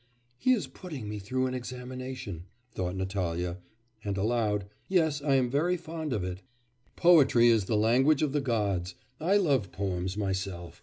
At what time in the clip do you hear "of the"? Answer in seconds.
8.23-8.41